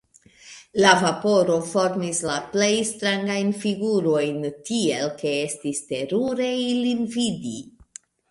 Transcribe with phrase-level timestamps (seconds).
[0.83, 7.55] La vaporo formis la plej strangajn flgurojn, tiel ke estis terure ilin vidi.